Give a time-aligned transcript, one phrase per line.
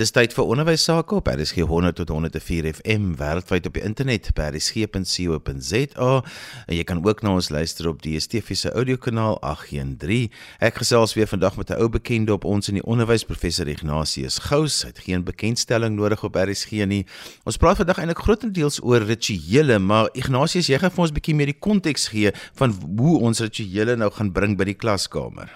[0.00, 4.30] Dis tyd vir onderwys sake op RSG 100 tot 104 FM wêreldwyd op die internet
[4.32, 10.32] by rsg.co.za en jy kan ook na ons luister op die DSTV se audiokanaal 813.
[10.64, 14.38] Ek gesels weer vandag met 'n ou bekende op ons in die onderwys professor Ignatius
[14.48, 14.80] Gous.
[14.82, 17.04] Hy het geen bekendstelling nodig op RSG nie.
[17.44, 21.34] Ons praat vandag eintlik grootendeels oor rituele, maar Ignatius, jy gaan vir ons 'n bietjie
[21.34, 25.52] meer die konteks gee van hoe ons rituele nou gaan bring by die klaskamer.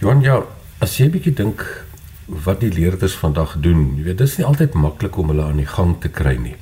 [0.00, 0.42] Johan, ja,
[0.80, 1.86] as jy bietjie dink
[2.28, 3.94] wat die leerders vandag doen.
[3.96, 6.56] Jy weet, dit is nie altyd maklik om hulle aan die gang te kry nie.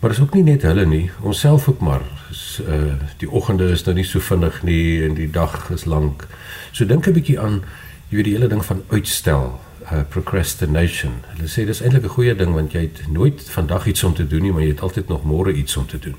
[0.00, 2.02] Maar dit is ook nie net hulle nie, onsself ook maar.
[2.30, 6.26] Is, uh die oggende is nou nie so vinnig nie en die dag is lank.
[6.72, 7.62] So dink 'n bietjie aan
[8.08, 9.60] jy weet die hele ding van uitstel,
[9.92, 11.12] uh procrastination.
[11.34, 14.26] Hulle sê dis eintlik 'n goeie ding want jy het nooit vandag iets om te
[14.26, 16.16] doen nie, maar jy het altyd nog môre iets om te doen.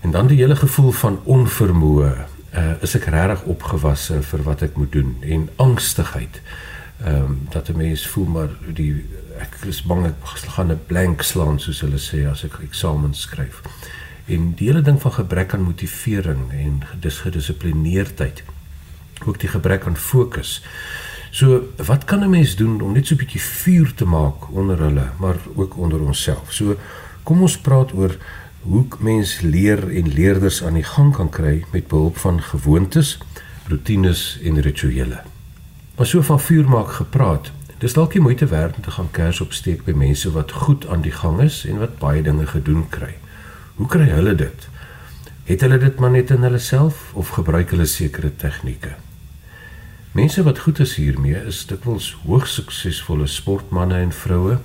[0.00, 2.14] En dan die hele gevoel van onvermoë.
[2.54, 6.40] Uh is ek regtig opgewasse vir wat ek moet doen en angstigheid
[7.04, 9.04] ehm um, dat 'n mens voel maar die
[9.38, 13.60] ek is bang ek gaan 'n blank slaan soos hulle sê as ek eksamen skryf.
[14.26, 18.42] En die hele ding van gebrek aan motivering en gedisiplineerdheid.
[19.26, 20.62] Ook die gebrek aan fokus.
[21.30, 24.78] So, wat kan 'n mens doen om net so 'n bietjie vuur te maak onder
[24.78, 26.52] hulle, maar ook onder onsself?
[26.52, 26.76] So,
[27.22, 28.16] kom ons praat oor
[28.60, 33.18] hoe mens leer en leerders aan die gang kan kry met behulp van gewoontes,
[33.68, 35.33] rotines en rituele.
[35.94, 37.50] Maar so van vuur maak gepraat.
[37.78, 41.04] Dis dalk die moeite werd om te gaan kers opsteek by mense wat goed aan
[41.06, 43.14] die gang is en wat baie dinge gedoen kry.
[43.74, 44.68] Hoe kry hulle dit?
[45.44, 48.96] Het hulle dit maar net in hulle self of gebruik hulle sekere tegnieke?
[50.18, 54.58] Mense wat goed is hiermee is dikwels hoogs suksesvolle sportmense en vroue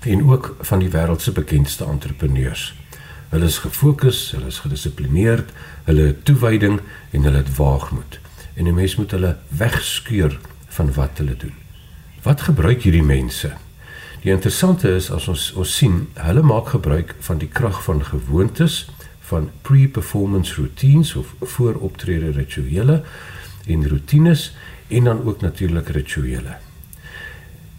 [0.00, 2.72] en ook van die wêreld se bekendste entrepreneurs.
[3.30, 5.52] Hulle is gefokus, hulle is gedissiplineerd,
[5.84, 8.18] hulle het toewyding en hulle het waagmoed
[8.58, 11.54] en 'n mens moet hulle wegskuur van wat hulle doen.
[12.22, 13.52] Wat gebruik hierdie mense?
[14.22, 18.88] Die interessante is as ons ons sien, hulle maak gebruik van die krag van gewoontes,
[19.28, 23.02] van pre-performance routines of vooroptrede rituele
[23.66, 24.56] en rotines
[24.88, 26.56] en dan ook natuurlik rituele.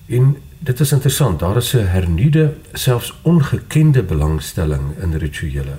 [0.08, 5.78] En dit is interessant, daar is 'n hernuide, selfs ongekende belangstelling in rituele.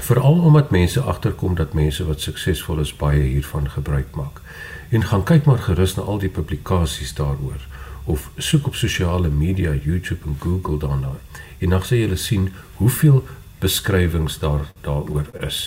[0.00, 4.40] Veral omdat mense agterkom dat mense wat suksesvol is baie hiervan gebruik maak.
[4.88, 7.66] En gaan kyk maar gerus na al die publikasies daaroor
[8.04, 11.12] of soek op sosiale media, YouTube en Google daarna.
[11.58, 12.48] En dan sal jy sien
[12.80, 13.24] hoeveel
[13.60, 15.60] beskrywings daar daaroor is.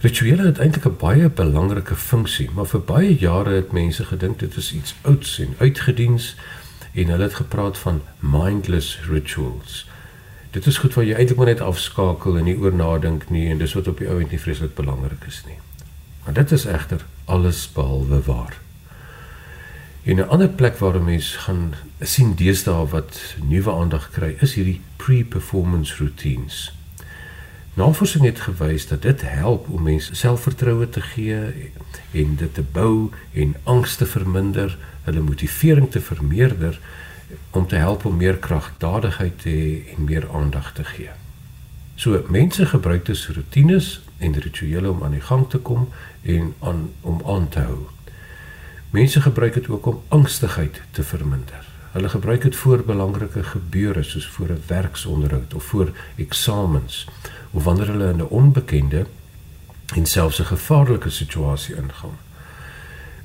[0.00, 4.56] Rituele het eintlik 'n baie belangrike funksie, maar vir baie jare het mense gedink dit
[4.56, 6.36] is iets ouds en uitgediens
[6.92, 9.86] en hulle het gepraat van mindless rituals
[10.50, 13.58] dit is goed wat jy eintlik maar net afskakel en nie oor nadink nie en
[13.58, 15.58] dis wat op die ou end nie vreeslik belangrik is nie.
[16.24, 18.56] Maar dit is egter alles behalwe waar.
[20.02, 24.80] In 'n ander plek waar mense gaan sien deesdae wat nuwe aandag kry, is hierdie
[24.96, 26.72] pre-performance routines.
[27.74, 31.70] Navorsing het gewys dat dit help om mense selfvertroue te gee
[32.12, 36.80] en dit te bou en angs te verminder, hulle motivering te vermeerder
[37.50, 41.10] om te help om meer kragtadigheid te hê en meer aandag te gee.
[41.94, 45.88] So mense gebruik dus rotines en rituele om aan die gang te kom
[46.22, 47.78] en aan om aan te hou.
[48.90, 51.68] Mense gebruik dit ook om angstigheid te verminder.
[51.92, 57.08] Hulle gebruik dit voor belangrike gebeure soos voor 'n werksonderhoud of voor eksamens
[57.50, 59.06] of wanneer hulle in 'n onbekende
[59.94, 62.25] en selfs 'n gevaarlike situasie ingaan.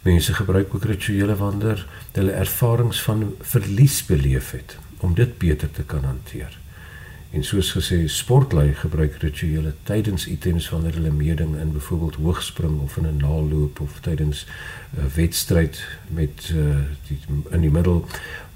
[0.02, 5.84] Mense gebruik ook rituele wanneer hulle ervarings van verlies beleef het om dit beter te
[5.84, 6.58] kan hanteer.
[7.32, 12.98] En soos gesê, sportlui gebruik rituele tydens items wanneer hulle meeding in byvoorbeeld hoogspring of
[12.98, 14.46] in 'n naloop of tydens
[14.98, 16.76] 'n wedstryd met uh,
[17.08, 17.20] die
[17.50, 18.06] in die middel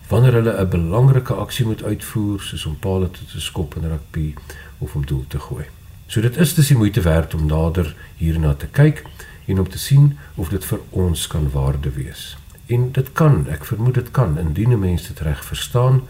[0.07, 4.33] wanneer hulle 'n belangrike aksie moet uitvoer soos om palle te, te skop in rugby
[4.77, 5.65] of om doel te gooi.
[6.07, 9.03] So dit is dus die moeite werd om nader hierna te kyk
[9.45, 12.37] en om te sien of dit vir ons kan waarde wees.
[12.65, 16.01] En dit kan, ek vermoed dit kan indien 'n mens dit reg verstaan,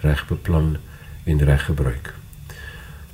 [0.00, 0.76] reg beplan
[1.24, 2.14] en reg gebruik.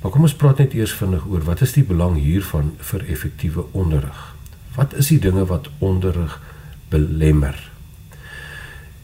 [0.01, 3.65] Maar kom ons praat net eers vinnig oor wat is die belang hiervan vir effektiewe
[3.71, 4.35] onderrig?
[4.75, 6.41] Wat is die dinge wat onderrig
[6.89, 7.71] belemmer?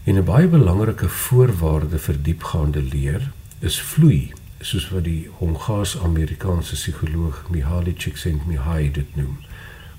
[0.03, 7.45] En 'n baie belangrike voorwaarde vir diepgaande leer is vloei, soos wat die Hongaars-Amerikaanse psigoloog
[7.49, 9.37] Mihaly Csikszentmihalyi dit noem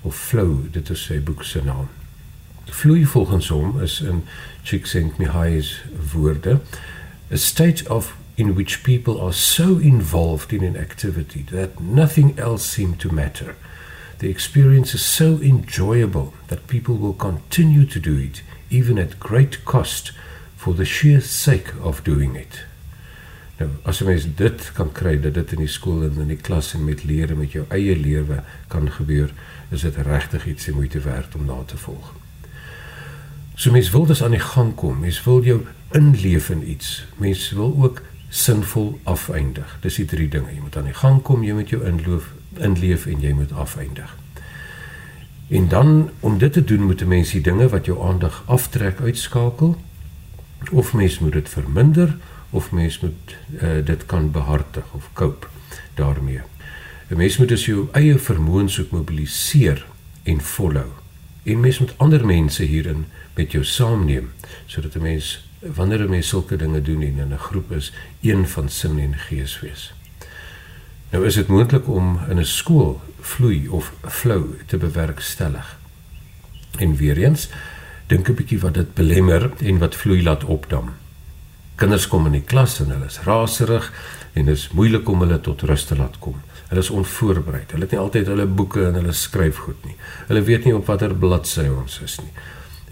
[0.05, 1.89] of flow dit is sy boek se naam
[2.81, 4.23] vloei volgens hom is in
[4.63, 5.71] Csikszentmihalyi's
[6.13, 6.59] woorde
[7.31, 12.65] a state of in which people are so involved in an activity that nothing else
[12.65, 13.55] seems to matter
[14.19, 19.63] the experience is so enjoyable that people will continue to do it even at great
[19.65, 20.11] cost
[20.55, 22.61] for the sheer sake of doing it.
[23.57, 26.41] Nou, as jy mens dit kan kry dat dit in die skool en in die
[26.41, 29.31] klas en met leer en met jou eie lewe kan gebeur,
[29.71, 32.11] is dit regtig iets wat moeite werd om na te volg.
[33.55, 34.99] So mens wil dus aan die gang kom.
[34.99, 35.61] Mens wil jou
[35.91, 37.05] inleef in iets.
[37.17, 39.77] Mens wil ook sinvol afeindig.
[39.81, 40.51] Dis die drie dinge.
[40.51, 44.11] Jy moet aan die gang kom, jy moet jou inleef, inleef en jy moet afeindig.
[45.47, 48.99] En dan om dit te doen moet 'n mens die dinge wat jou aandag aftrek
[48.99, 49.75] uitskakel
[50.71, 52.17] of mens moet dit verminder
[52.55, 55.47] of mens moet uh, dit kan behartig of cope
[55.93, 56.41] daarmee.
[57.09, 59.85] 'n Mens moet dus jou eie vermoëns ook mobiliseer
[60.23, 60.89] en volhou.
[61.43, 64.31] En mens moet ander mense hierin met jou saamneem
[64.65, 68.47] sodat 'n mens wanneer 'n mens sulke dinge doen en in 'n groep is, een
[68.47, 69.93] van sin en gees wees.
[71.09, 75.77] Nou is dit moontlik om in 'n skool vloei of flow te bewerkstellig.
[76.77, 77.49] En weer eens,
[78.07, 80.93] dink 'n bietjie wat dit belemmer en wat vloei laat opdam.
[81.75, 83.87] Kinders kom in die klas en hulle is raserig
[84.33, 86.37] en dit is moeilik om hulle tot rus te laat kom.
[86.69, 87.73] Hulle is onvoorbereid.
[87.75, 89.95] Hulle het nie altyd hulle boeke en hulle skryf goed nie.
[90.29, 92.31] Hulle weet nie op watter bladsy ons is nie.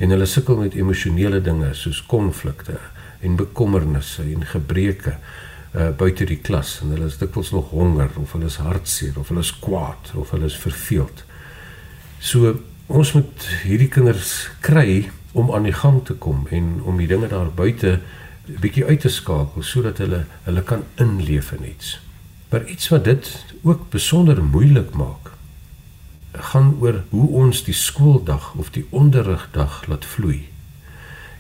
[0.04, 2.76] En hulle sukkel met emosionele dinge soos konflikte
[3.24, 8.34] en bekommernisse en gebreke uh, buite die klas en hulle is dikwels nog honger of
[8.36, 11.24] hulle is hartseer of hulle is kwaad of hulle is verveeld.
[12.20, 12.58] So
[12.92, 17.32] ons moet hierdie kinders kry om aan die gang te kom en om die dinge
[17.32, 18.02] daar buite 'n
[18.46, 22.00] bietjie uit te skakel sodat hulle hulle kan inleef in iets.
[22.50, 25.32] Maar iets wat dit ook besonder moeilik maak
[26.34, 30.48] gaan oor hoe ons die skooldag of die onderrigdag laat vloei.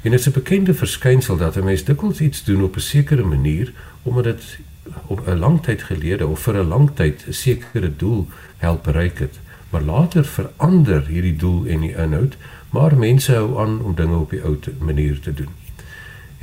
[0.01, 3.23] En dit is 'n bekende verskynsel dat 'n mens dikwels iets doen op 'n sekere
[3.23, 3.73] manier
[4.03, 4.59] omdat dit
[5.07, 8.27] op 'n lang tyd gelede of vir 'n lang tyd 'n sekere doel
[8.57, 9.39] help bereik het.
[9.69, 12.37] Maar later verander hierdie doel en die inhoud,
[12.69, 15.62] maar mense hou aan om dinge op die ou manier te doen.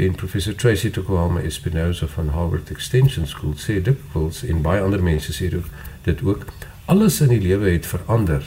[0.00, 5.34] En professor Tracy Tokwama Espinosa van Harvard Extension School sê dikwels en baie ander mense
[5.36, 5.50] sê
[6.06, 6.46] dit ook
[6.88, 8.46] alles in die lewe het verander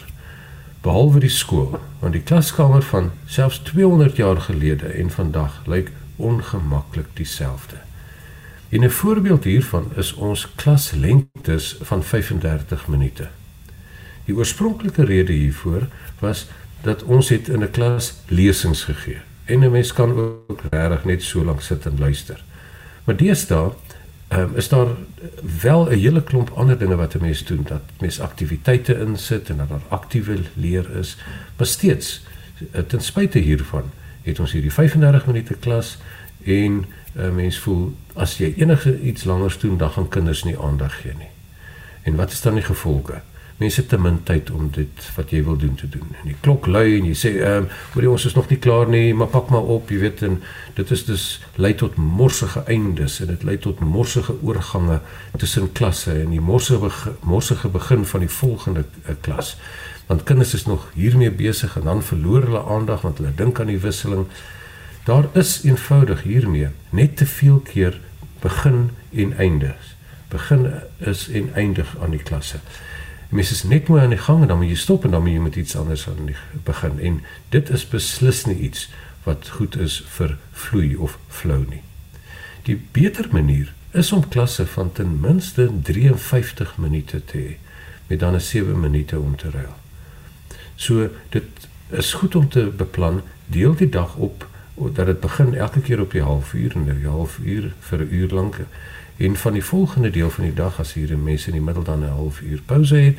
[0.81, 7.11] behalwe die skool want die klaskamer van selfs 200 jaar gelede en vandag lyk ongemaklik
[7.19, 7.77] dieselfde.
[8.69, 13.29] En 'n voorbeeld hiervan is ons klaslengtes van 35 minute.
[14.25, 15.87] Die oorspronklike rede hiervoor
[16.19, 16.47] was
[16.81, 21.23] dat ons het in 'n klas lesings gegee en 'n mens kan ook regtig net
[21.23, 22.43] so lank sit en luister.
[23.03, 23.71] Maar deesdae
[24.33, 24.87] um, is daar
[25.61, 29.57] wel 'n hele klomp ander dinge wat 'n mens doen dat mens aktiwiteite insit en
[29.57, 31.17] dat daar aktiewe leer is,
[31.57, 32.25] maar steeds
[32.71, 33.83] eh, ten spyte hiervan
[34.21, 35.97] het ons hierdie 35 minute klas
[36.43, 36.85] en 'n
[37.15, 41.13] uh, mens voel as jy enige iets langer doen dan gaan kinders nie aandag gee
[41.17, 41.31] nie.
[42.01, 43.21] En wat is dan die gevolge?
[43.63, 46.07] Mense het te min tyd om dit wat jy wil doen te doen.
[46.21, 48.59] En die klok lui en jy sê ehm um, hoor jy ons is nog nie
[48.59, 50.39] klaar nie, maar pak maar op, jy weet en
[50.75, 51.25] dit is dus
[51.55, 54.99] lei tot morsige eindes en dit lei tot morsige oorgange
[55.39, 59.55] tussen klasse en die morsige morsige begin van die volgende uh, klas.
[60.09, 63.71] Want kinders is nog hiermee besig en dan verloor hulle aandag want hulle dink aan
[63.71, 64.27] die wisseling.
[65.07, 67.99] Daar is eenvoudig hiermee net te veel keer
[68.43, 69.95] begin en eindes.
[70.33, 70.67] Begin
[70.97, 72.59] is en eindig aan die klasse
[73.33, 75.35] mens is net mooi aan die gang en dan moet jy stop en dan moet
[75.35, 76.37] jy met iets anders aan die
[76.67, 78.89] begin en dit is beslis nie iets
[79.23, 81.81] wat goed is vir vloei of flow nie.
[82.67, 87.55] Die beter manier is om klasse van ten minste 53 minute te hê
[88.07, 89.75] met dan 'n 7 minute om te ruil.
[90.75, 91.43] So dit
[91.89, 94.47] is goed om te beplan deel die dag op
[94.93, 98.55] dat dit begin elke keer op die halfuur en 'n halfuur vir 'n uur lank
[99.17, 102.03] en van die volgende deel van die dag as hier mense in die middel dan
[102.03, 103.17] 'n halfuur pouse het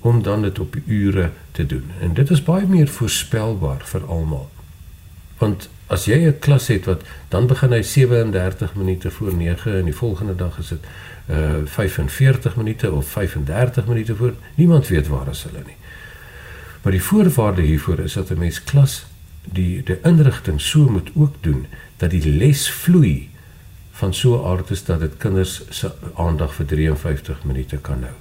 [0.00, 1.84] om dan dit op ure te doen.
[2.00, 4.50] En dit is baie meer voorspelbaar vir almal.
[5.38, 9.84] Want as jy 'n klas het wat dan begin hy 37 minute voor 9 en
[9.84, 10.84] die volgende dag is dit
[11.30, 15.76] uh 45 minute of 35 minute voor, niemand weet waar is hulle nie.
[16.82, 19.06] Maar die voorwaarde hiervoor is dat 'n mens klas
[19.44, 23.30] die die inrigting so moet ook doen dat die les vloei
[24.02, 28.18] van so 'n aard is dat dit kinders se aandag vir 53 minute kan hou.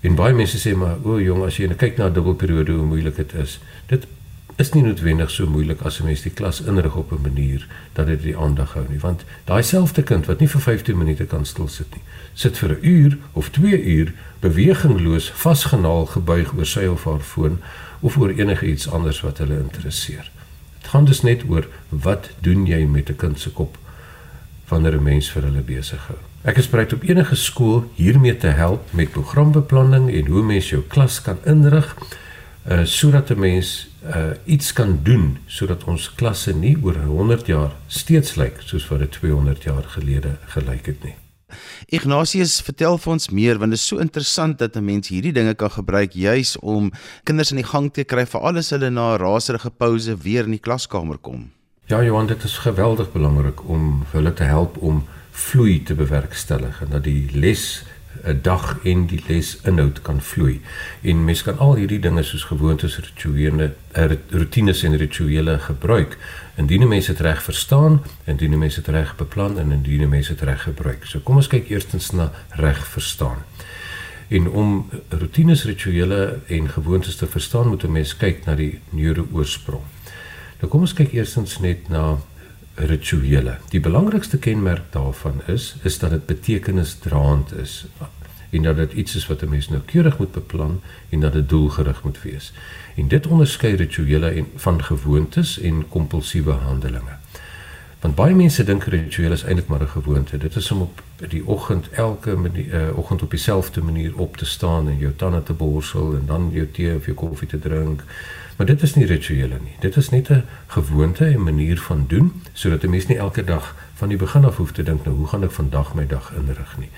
[0.00, 2.86] En baie mense sê maar o, jong, as jy net kyk na 'n dubbelperiode hoe
[2.86, 3.60] moeilik dit is.
[3.86, 4.06] Dit
[4.56, 8.06] is nie noodwendig so moeilik as 'n mens die klas inrig op 'n manier dat
[8.06, 11.46] dit die aandag hou nie, want daai selfde kind wat nie vir 15 minute kan
[11.46, 16.86] stil sit nie, sit vir 'n uur of 2 uur bewegingloos vasgenaal gebuig oor sy
[16.86, 17.58] of haar foon
[18.00, 20.30] of oor enige iets anders wat hulle interesseer.
[20.80, 23.78] Dit gaan dus net oor wat doen jy met 'n kind se kop
[24.68, 26.18] wanneer 'n mens vir hulle besig hou.
[26.42, 30.82] Ek is bereid op enige skool hiermee te help met programbeplanning en hoe mens jou
[30.88, 31.96] klas kan inrig
[32.70, 37.72] uh sodat 'n mens uh iets kan doen sodat ons klasse nie oor 100 jaar
[37.86, 41.14] steeds lyk soos wat dit 200 jaar gelede gelyk het nie.
[41.86, 45.54] Ignatius, vertel vir ons meer want dit is so interessant dat 'n mens hierdie dinge
[45.54, 46.92] kan gebruik juis om
[47.24, 50.66] kinders in die gang te kry vir alles hulle na raserige pouse weer in die
[50.66, 51.57] klaskamer kom.
[51.88, 56.90] Ja, Johan, dit is geweldig belangrik om hulle te help om vloei te bewerkstellig en
[56.90, 57.84] dat die les
[58.24, 60.60] 'n dag en die lesinhoud kan vloei.
[61.00, 66.18] En mens kan al hierdie dinge soos gewoontes, rituele, eh, rotines en rituele gebruik
[66.56, 70.62] indien mense dit reg verstaan, indien mense dit reg beplan en indien mense dit reg
[70.62, 71.06] gebruik.
[71.06, 73.38] So kom ons kyk eerstens na reg verstaan.
[74.28, 79.82] En om rotines, rituele en gewoontes te verstaan, moet 'n mens kyk na die neuro-oorsprong.
[80.58, 82.16] Nou kom ons kyk eerstens net na
[82.74, 83.58] rituele.
[83.70, 87.84] Die belangrikste kenmerk daarvan is is dat dit betekenisdraand is
[88.50, 92.02] en dat dit iets is wat 'n mens noukeurig moet beplan en dat dit doelgerig
[92.02, 92.52] moet wees.
[92.96, 97.17] En dit onderskei rituele en van gewoontes en kompulsiewe handelinge.
[98.00, 100.38] Want baie mense dink rituele is eintlik maar 'n gewoonte.
[100.38, 104.88] Dit is om op die oggend elke uh, oggend op dieselfde manier op te staan
[104.88, 108.04] en jou tande te borsel en dan jou tee of jou koffie te drink
[108.58, 109.76] Maar dit is nie rituele nie.
[109.78, 113.76] Dit is net 'n gewoonte en manier van doen sodat 'n mens nie elke dag
[113.94, 116.78] van die begin af hoef te dink nou hoe gaan ek vandag my dag inrig
[116.78, 116.90] nie.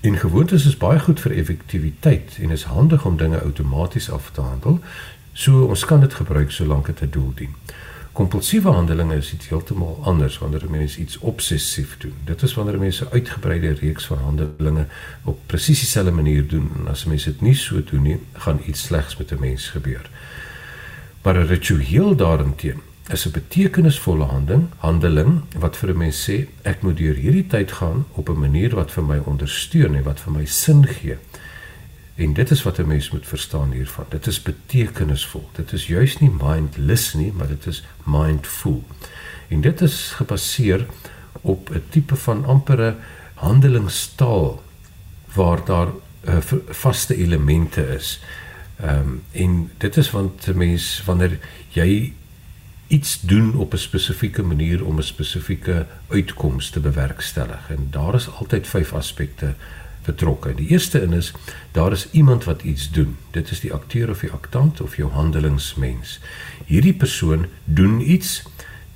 [0.00, 4.40] En gewoontes is baie goed vir effektiwiteit en is handig om dinge outomaties af te
[4.40, 4.80] handel.
[5.32, 7.54] So ons kan dit gebruik solank dit 'n doel dien.
[8.18, 12.14] Kompulsiewe handelinge is iets heeltemal anders wanneer 'n mens iets obsessief doen.
[12.24, 14.86] Dit is wanneer mense 'n uitgebreide reeks van handelinge
[15.24, 18.82] op presies dieselfde manier doen en as mense dit nie so doen nie, gaan iets
[18.82, 20.10] slegs met 'n mens gebeur.
[21.22, 26.82] Maar 'n ritueel daarenteen is 'n betekenisvolle handeling, handeling wat vir 'n mens sê ek
[26.82, 30.32] moet deur hierdie tyd gaan op 'n manier wat vir my ondersteun en wat vir
[30.32, 31.16] my sin gee.
[32.18, 34.04] En dit is wat 'n mens moet verstaan hiervan.
[34.08, 35.48] Dit is betekenisvol.
[35.52, 38.84] Dit is juis nie mindless nie, maar dit is mindful.
[39.48, 40.86] En dit is gebaseer
[41.40, 42.96] op 'n tipe van ampere
[43.34, 44.62] handelingstaal
[45.34, 45.88] waar daar
[46.24, 46.36] uh,
[46.68, 48.20] vaste elemente is.
[48.80, 52.12] Ehm um, en dit is want 'n mens wanneer jy
[52.86, 58.30] iets doen op 'n spesifieke manier om 'n spesifieke uitkoms te bewerkstellig en daar is
[58.30, 59.54] altyd vyf aspekte
[60.04, 60.54] betrokke.
[60.54, 61.32] Die eerste een is
[61.72, 63.16] daar is iemand wat iets doen.
[63.30, 66.20] Dit is die akteur of die aktant of jou handelingsmens.
[66.66, 68.42] Hierdie persoon doen iets.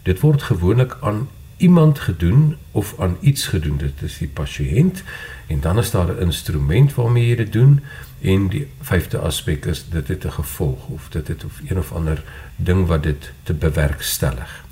[0.02, 3.76] Dit word gewoonlik aan iemand gedoen of aan iets gedoen.
[3.76, 5.02] Dit is die pasiënt
[5.46, 7.80] en dan is daar 'n instrument waarmee jy dit doen
[8.20, 11.92] en die vyfde aspek is dit het 'n gevolg of dit het of een of
[11.92, 12.22] ander
[12.56, 14.64] ding wat dit te bewerkstellig.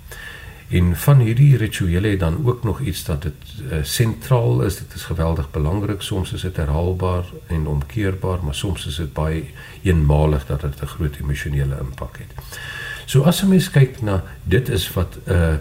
[0.70, 4.76] En van hierdie rituele het dan ook nog iets dat dit uh, sentraal is.
[4.76, 6.02] Dit is geweldig belangrik.
[6.02, 9.44] Soms is dit herhaalbaar en omkeerbaar, maar soms is dit baie
[9.82, 12.32] eenmalig dat dit 'n groot emosionele impak het.
[13.04, 15.54] So as 'n mens kyk na dit is wat 'n uh,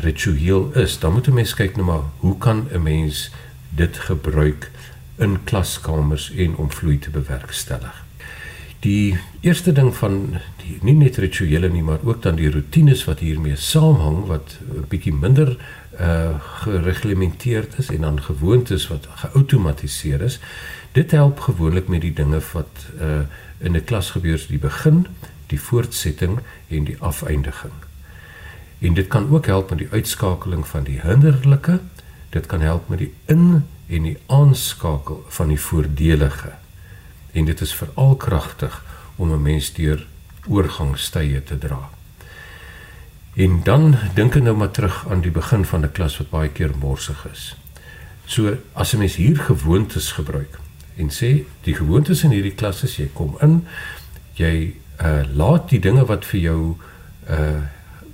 [0.00, 3.30] ritueel is, dan moet 'n mens kyk na maar hoe kan 'n mens
[3.68, 4.70] dit gebruik
[5.16, 8.07] in klaskamers en om vloei te bewerkstellig.
[8.80, 13.24] Die eerste ding van die nie net rituele nie, maar ook dan die rotines wat
[13.24, 15.56] hiermee saamhang wat 'n bietjie minder
[16.00, 20.38] uh gereglementeerd is en dan gewoontes wat geautomatiseer is.
[20.92, 23.26] Dit help gewoonlik met die dinge wat uh
[23.58, 25.06] in 'n klas gebeur, die begin,
[25.46, 27.74] die voortsetting en die afeindiging.
[28.78, 31.80] En dit kan ook help met die uitskakeling van die hinderlike.
[32.30, 36.52] Dit kan help met die in en die aanskakel van die voordelige
[37.38, 38.82] en dit is veral kragtig
[39.16, 40.06] om 'n mens deur
[40.46, 41.90] oorgangstye te dra.
[43.34, 46.48] En dan dink ek nou maar terug aan die begin van 'n klas wat baie
[46.48, 47.56] keer morsig is.
[48.24, 50.58] So as 'n mens hier gewoontes gebruik
[50.96, 53.66] en sê die gewoontes in hierdie klas is jy kom in,
[54.34, 56.76] jy uh laat die dinge wat vir jou
[57.30, 57.62] uh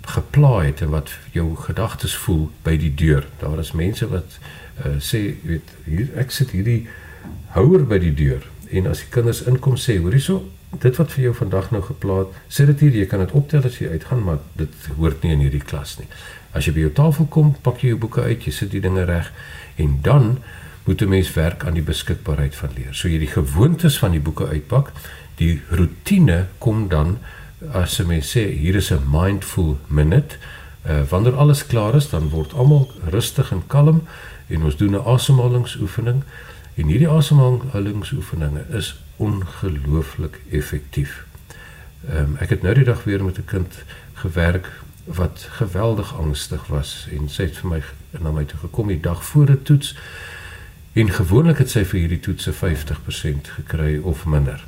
[0.04, 3.25] geplaai het en wat jou gedagtes voel by die deur.
[3.38, 4.38] Daar is mense wat
[4.85, 6.88] uh sê weet hier ek sit hierdie
[7.49, 10.43] houer by die deur en as die kinders inkom sê hoor hierso
[10.83, 13.78] dit wat vir jou vandag nou geplaas sit dit hier jy kan dit optel as
[13.81, 16.09] jy uitgaan maar dit hoort nie in hierdie klas nie.
[16.54, 19.07] As jy by jou tafel kom pak jy jou boeke uit jy sit die dinge
[19.09, 19.31] reg
[19.83, 20.38] en dan
[20.87, 22.95] moet 'n mens werk aan die beskikbaarheid van leer.
[22.95, 24.93] So jy die gewoontes van die boeke uitpak
[25.37, 27.19] die rotine kom dan
[27.73, 30.37] as 'n mens sê hier is 'n mindful minute
[30.87, 34.02] uh, wanneer alles klaar is dan word almal rustig en kalm
[34.49, 36.23] en ons doen 'n asemhalingsoefening
[36.75, 41.25] En hierdie asemhalingsoefeninge is ongelooflik effektief.
[42.09, 44.71] Ehm um, ek het nou die dag weer met 'n kind gewerk
[45.04, 47.83] wat geweldig angstig was en sy het vir my
[48.21, 49.97] na my toe gekom die dag voor 'n toets
[50.93, 54.64] en gewoonlik het sy vir hierdie toets 50% gekry of minder.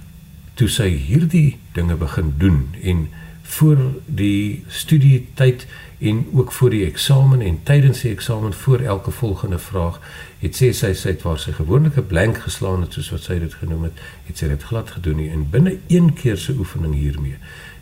[0.55, 3.09] toe sy hierdie dinge begin doen en
[3.47, 5.67] voor die studietyd
[5.99, 10.01] en ook voor die eksamen en tydens die eksamen voor elke volgende vraag
[10.43, 13.39] het sê sy sy het waar sy gewoonlik 'n blank geslaan het soos wat sy
[13.39, 16.95] dit genoem het, het sy dit glad gedoen nie en binne een keer se oefening
[16.95, 17.39] hiermee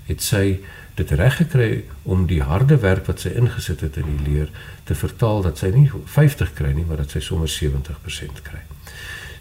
[0.07, 0.61] het sy
[0.95, 1.71] dit reg gekry
[2.03, 4.51] om die harde werk wat sy ingesit het in die leer
[4.87, 8.63] te vertaal dat sy nie 50 kry nie, maar dat sy sommer 70% kry.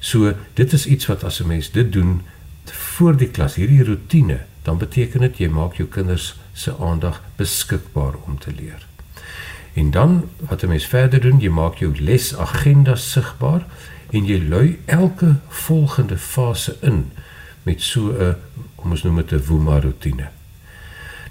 [0.03, 2.21] So dit is iets wat as 'n mens dit doen
[2.65, 8.13] voor die klas, hierdie rotine, dan beteken dit jy maak jou kinders se aandag beskikbaar
[8.25, 8.87] om te leer.
[9.73, 13.65] En dan wat 'n mens verder doen, jy maak jou lesagenda sigbaar
[14.09, 17.11] en jy lui elke volgende fase in
[17.63, 18.35] met so 'n
[18.75, 20.27] kom ons noem dit 'n woema rotine.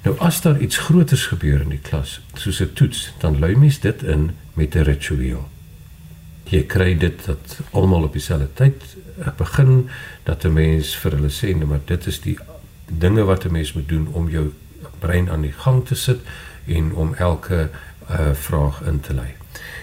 [0.02, 3.80] Nou as daar iets groters gebeur in die klas, soos 'n toets, dan lui mens
[3.80, 5.48] dit in met 'n ritueel.
[6.44, 8.82] Jy kry dit dat almal op dieselfde tyd
[9.36, 9.88] begin
[10.22, 12.38] dat 'n mens vir hulle sê, nee, maar dit is die
[12.86, 14.52] dinge wat 'n mens moet doen om jou
[14.98, 16.20] brein aan die gang te sit
[16.66, 17.70] en om elke
[18.10, 19.34] uh, vraag in te lei.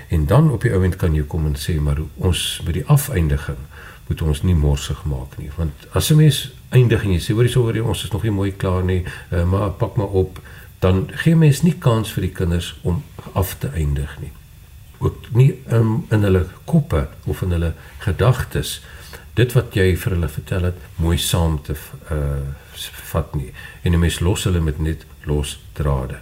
[0.08, 3.58] En dan op die oomblik kan jy kom en sê maar ons by die afeindiging
[4.10, 7.52] moet ons nie morsig maak nie want as 'n mens eindig en jy sê hoorie
[7.52, 10.40] sorry ons is nog nie mooi klaar nie uh, maar pak maar op
[10.80, 13.04] dan gee mens nie kans vir die kinders om
[13.34, 14.32] af te eindig nie
[15.00, 18.82] ook nie um, in hulle koppe of in hulle gedagtes
[19.40, 21.76] dit wat jy vir hulle vertel het mooi saam te
[22.12, 22.46] uh,
[23.12, 23.52] vat nie
[23.84, 26.20] en 'n mens los hulle met net los drade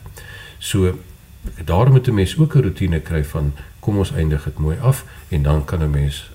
[0.60, 0.98] so
[1.66, 5.06] daar moet 'n mens ook 'n rotine kry van kom ons eindig dit mooi af
[5.30, 6.30] en dan kan 'n mens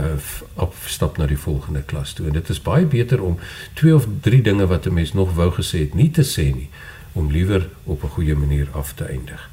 [0.00, 0.16] uh,
[0.54, 2.26] opstap na die volgende klas toe.
[2.26, 3.38] En dit is baie beter om
[3.74, 6.68] twee of drie dinge wat 'n mens nog wou gesê het nie te sê nie
[7.12, 9.50] om liewer op 'n goeie manier af te eindig.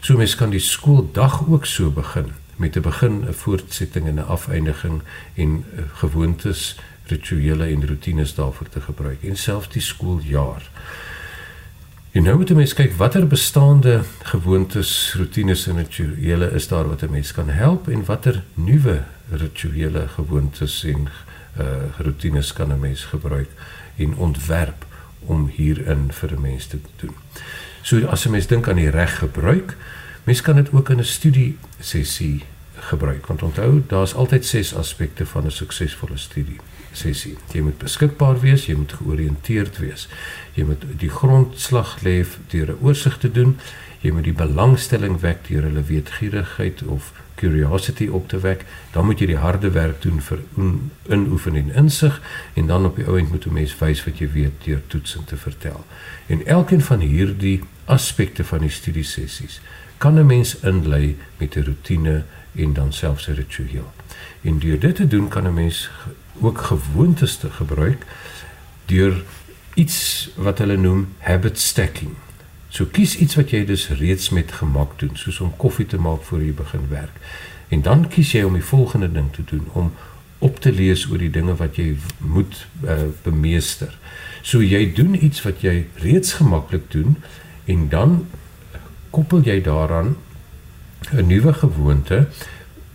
[0.00, 4.28] So mens kan die skooldag ook so begin met 'n begin, 'n voortsetting en 'n
[4.36, 5.02] afeindiging
[5.34, 10.70] en uh, gewoontes, rituele en rotines daarvoor te gebruik en selfs die skooljaar.
[12.10, 17.02] En nou moet 'n mens kyk watter bestaande gewoontes, rotines en rituele is daar wat
[17.02, 21.08] 'n mens kan help en watter nuwe rituele gewoontes en
[21.58, 21.66] uh
[21.98, 23.48] rotines kan 'n mens gebruik
[23.96, 24.86] en ontwerp
[25.20, 27.14] om hierin vir 'n mens te doen.
[27.82, 29.76] So as 'n mens dink aan die reg gebruik,
[30.24, 32.44] mens kan dit ook in 'n studie sessie
[32.80, 36.60] gebruik want onthou daar's altyd ses aspekte van 'n suksesvolle studie
[36.92, 37.36] sessie.
[37.52, 40.08] Jy moet beskikbaar wees, jy moet georiënteerd wees.
[40.54, 43.58] Jy moet die grondslag lê deur 'n oorsig te doen.
[44.00, 48.64] Jy moet die belangstelling wek deur hulle weetgierigheid of curiosity op te wek.
[48.92, 50.38] Dan moet jy die harde werk doen vir
[51.08, 52.20] inoefen en insig
[52.54, 55.26] en dan op die ou end moet 'n mens wys wat jy weet deur toetsing
[55.26, 55.84] te vertel.
[56.26, 59.60] En elkeen van hierdie aspekte van die studie sessies
[60.00, 63.92] kan 'n mens inlei met 'n rotine en dan selfs 'n ritueel.
[64.40, 65.90] En deur dit te doen kan 'n mens
[66.40, 68.06] ook gewoontes te gebruik
[68.84, 69.22] deur
[69.74, 72.10] iets wat hulle noem habit stacking.
[72.68, 76.22] So kies iets wat jy dus reeds met gemak doen, soos om koffie te maak
[76.22, 77.16] voor jy begin werk.
[77.68, 79.92] En dan kies jy om die volgende ding te doen om
[80.38, 83.98] op te lees oor die dinge wat jy moet uh, bemeester.
[84.42, 87.16] So jy doen iets wat jy reeds gemaklik doen
[87.64, 88.26] en dan
[89.10, 90.16] koppel jy daaraan
[91.12, 92.26] 'n nuwe gewoonte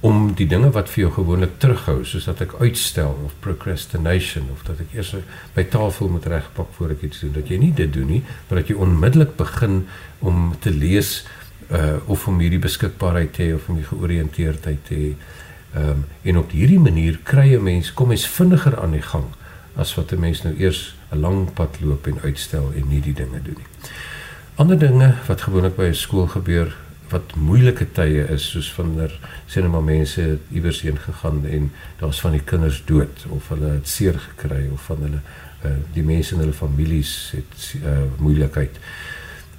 [0.06, 4.62] om die dinge wat vir jou gewoonlik terughou, soos dat ek uitstel of procrastination of
[4.68, 5.16] dat ek eers
[5.56, 8.62] by tafel moet regpak voor ek iets doen, dat jy nie dit doen nie, maar
[8.62, 9.88] dat jy onmiddellik begin
[10.20, 11.26] om te lees
[11.74, 15.16] uh of om hierdie beskikbaarheid te hê of om die georiënteerdheid te hê.
[15.74, 19.26] Ehm um, en op hierdie manier kry 'n mens kom mens vinniger aan die gang
[19.76, 23.14] as wat 'n mens nou eers 'n lang pad loop en uitstel en nie die
[23.14, 23.90] dinge doen nie.
[24.56, 26.70] Ander dinge wat gewoonlik by 'n skool gebeur
[27.12, 29.12] wat moeilike tye is soos wanneer
[29.48, 33.70] sê net maar mense iewers heen gegaan en daar's van die kinders dood of hulle
[33.74, 35.20] het seer gekry of van hulle
[35.66, 38.80] uh, die mense in hulle families het uh, moeilikheid.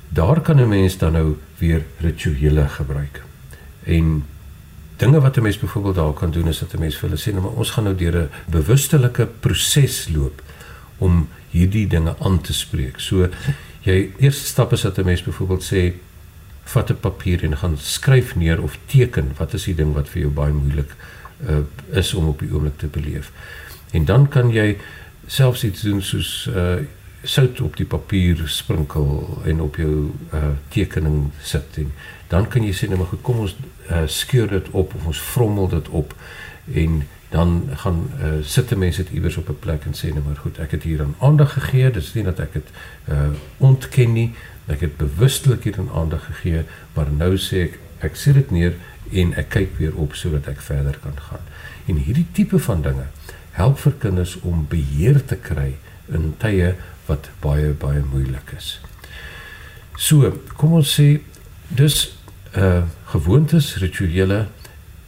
[0.09, 3.23] Daar kan 'n mens dan nou weer rituele gebruik.
[3.85, 4.25] En
[4.97, 7.33] dinge wat 'n mens byvoorbeeld daar kan doen is dat 'n mens vir hulle sê
[7.33, 10.43] nou maar ons gaan nou deur 'n bewustelike proses loop
[10.99, 13.01] om hierdie dinge aan te spreek.
[13.01, 13.29] So
[13.87, 15.93] jy eerste stap is dat 'n mens byvoorbeeld sê
[16.65, 20.21] vat 'n papier en gaan skryf neer of teken wat is die ding wat vir
[20.21, 20.91] jou baie moeilik
[21.49, 21.59] uh,
[21.91, 23.33] is om op die oomblik te beleef.
[23.93, 24.77] En dan kan jy
[25.27, 26.77] selfs iets doen soos uh
[27.27, 31.93] sout op die papier sprinkel en op jou uh tekening sit en
[32.29, 33.57] dan kan jy sê nou maar goed kom ons
[33.91, 36.15] uh, skeur dit op of ons vrommel dit op
[36.75, 40.37] en dan gaan uh, sit mense dit iewers op 'n plek en sê nou maar
[40.37, 42.69] goed ek het hier aan aandag gegee dis nie dat ek dit
[43.09, 44.31] uh ontken nie
[44.67, 48.75] Ek het bewustelik hierin aandag gegee, maar nou sê ek ek sit dit neer
[49.23, 51.45] en ek kyk weer op sodat ek verder kan gaan.
[51.89, 53.07] En hierdie tipe van dinge
[53.57, 55.71] help vir kinders om beheer te kry
[56.13, 56.75] in tye
[57.07, 58.75] wat baie baie moeilik is.
[59.97, 60.29] So,
[60.61, 61.23] kom ons sê
[61.71, 62.03] dis
[62.59, 62.85] uh
[63.15, 64.47] gewoontes, rituele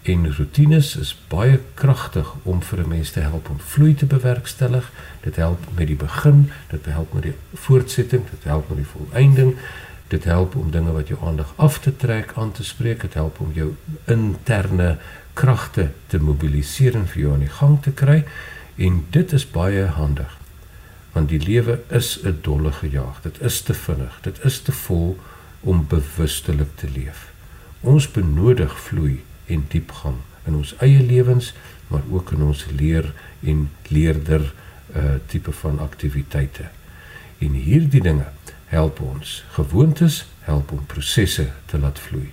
[0.08, 4.90] en rotines is baie kragtig om vir 'n mens te help om vloei te bewerkstellig.
[5.20, 9.56] Dit help met die begin, dit help met die voortsetting, dit help met die volëinding.
[10.08, 13.00] Dit help om dinge wat jou aandag af te trek aan te spreek.
[13.00, 14.98] Dit help om jou interne
[15.32, 18.24] kragte te mobiliseer en vir jou aan die gang te kry.
[18.76, 20.38] En dit is baie handig.
[21.12, 23.20] Want die lewe is 'n dolle gejaag.
[23.22, 24.18] Dit is te vinnig.
[24.22, 25.18] Dit is te vol
[25.60, 27.32] om bewustelik te leef.
[27.80, 31.52] Ons benodig vloei en diepgang in ons eie lewens,
[31.88, 33.12] maar ook in ons leer
[33.44, 34.52] en leerder
[34.96, 36.70] uh tipe van aktiwiteite.
[37.44, 38.30] En hierdie dinge
[38.72, 39.44] help ons.
[39.56, 42.30] Gewoontes help om prosesse te laat vloei.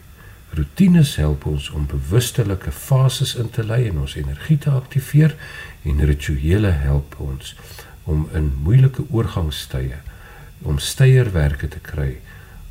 [0.56, 5.36] Rutines help ons om bewustelike fases in te lei en ons energie te aktiveer
[5.84, 7.56] en rituele help ons
[8.04, 10.00] om in moeilike oorgangstye
[10.64, 12.12] om steierwerke te kry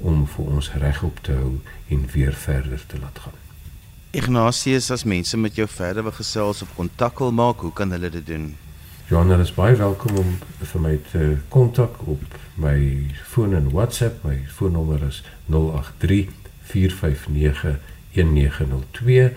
[0.01, 1.57] om vir ons regop te hou
[1.93, 3.44] en weer verder te laat gaan.
[4.15, 8.11] Ignatius, as mense met jou verder wil gesels of kontak wil maak, hoe kan hulle
[8.15, 8.57] dit doen?
[9.09, 10.39] Johan, hulle is baie welkom om
[10.71, 12.23] vir my te kontak op
[12.55, 14.23] my foon en WhatsApp.
[14.23, 16.31] My foonnommer is 083
[16.71, 17.79] 459
[18.15, 19.35] 1902.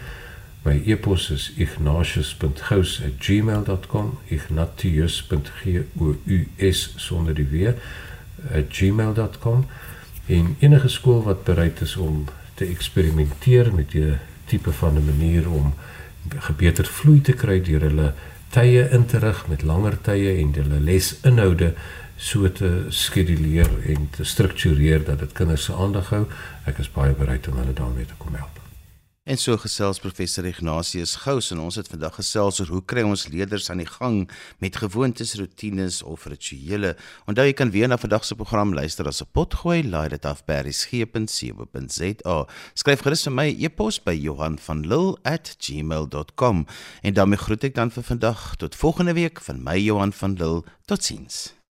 [0.67, 4.17] My e-pos is ignatius.gous@gmail.com.
[4.27, 7.73] ignatius.gous sonder die w
[8.69, 9.65] @gmail.com.
[10.25, 15.49] En enige skool wat bereid is om te eksperimenteer met 'n tipe van 'n manier
[15.49, 15.73] om
[16.49, 18.13] gebeter vloei te kry deur hulle
[18.49, 21.73] tye in te rig met langer tye en hulle lesinhoude
[22.17, 26.25] so te skeduleer en te struktureer dat dit kinders se aandag hou.
[26.65, 28.66] Ek is baie bereid om hulle daarmee te kom help.
[29.27, 33.27] En so gesels professor Ignatius Gous en ons het vandag gesels oor hoe kry ons
[33.27, 34.31] leerders aan die gang
[34.63, 36.95] met gewoontes, rotines of rituele.
[37.27, 40.45] Onthou jy kan weer na vandag se program luister as 'n potgooi, laai dit af
[40.45, 42.47] by resgep.co.za.
[42.73, 46.65] Skryf gerus vir my e-pos by Johanvanlull@gmail.com
[47.01, 50.63] en daarmee groet ek dan vir vandag tot volgende week van my Johan van Lill.
[50.85, 51.56] Totsiens.